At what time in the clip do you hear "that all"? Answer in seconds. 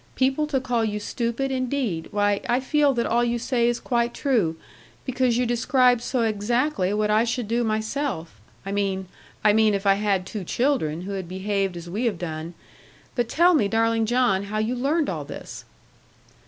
2.95-3.23